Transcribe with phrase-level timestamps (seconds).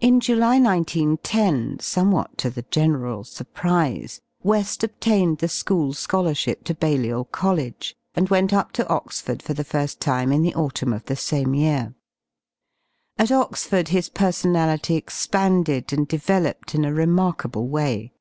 [0.00, 5.48] r' In July 1 9 10, somewhat to the general surprise, JVeSl "1^ obtained the
[5.48, 9.98] School Scholarship to Balliol College, and went \ up to Oxford for the fir ft
[9.98, 11.94] time in the autumn of the same year.
[12.48, 18.12] \^^ jit Oxford his personality expanded and developed in a ^^^ remarkable way.